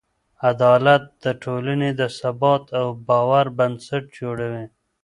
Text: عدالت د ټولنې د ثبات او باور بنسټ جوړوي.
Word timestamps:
عدالت 0.49 1.03
د 1.23 1.25
ټولنې 1.43 1.89
د 1.99 2.01
ثبات 2.19 2.63
او 2.79 2.87
باور 3.07 3.45
بنسټ 3.57 4.03
جوړوي. 4.19 4.65